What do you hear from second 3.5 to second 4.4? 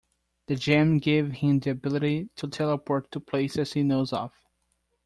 he knows of.